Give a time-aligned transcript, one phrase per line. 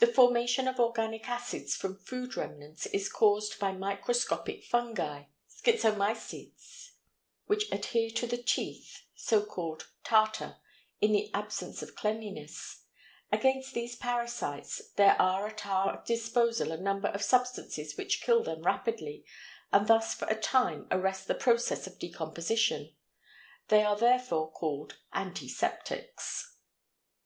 [0.00, 5.28] The formation of organic acids from food remnants is caused by microscopic fungi
[5.64, 6.90] (schizomycetes)
[7.46, 10.58] which adhere to the teeth (so called tartar)
[11.00, 12.82] in the absence of cleanliness;
[13.32, 18.60] against these parasites there are at our disposal a number of substances which kill them
[18.62, 19.24] rapidly
[19.72, 22.94] and thus for a time arrest the process of decomposition;
[23.68, 26.58] they are therefore called antiseptics.